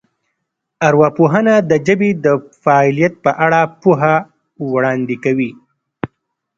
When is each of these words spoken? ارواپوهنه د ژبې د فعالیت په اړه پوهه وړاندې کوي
ارواپوهنه 0.87 1.55
د 1.69 1.71
ژبې 1.85 2.09
د 2.25 2.27
فعالیت 2.63 3.13
په 3.25 3.31
اړه 3.45 3.61
پوهه 3.81 4.15
وړاندې 4.71 5.15
کوي 5.23 5.51